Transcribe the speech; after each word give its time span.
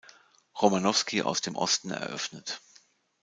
Romanowski 0.59 1.21
aus 1.21 1.41
dem 1.41 1.55
Osten 1.55 1.91
eröffnet. 1.91 2.59